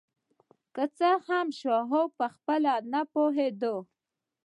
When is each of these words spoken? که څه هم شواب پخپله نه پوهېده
که 0.75 0.83
څه 0.97 1.09
هم 1.27 1.47
شواب 1.59 2.09
پخپله 2.19 2.73
نه 2.93 3.01
پوهېده 3.11 3.73